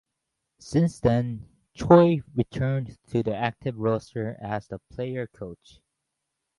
[0.57, 5.79] Since then, Choi returned to the active roster as a "player coach".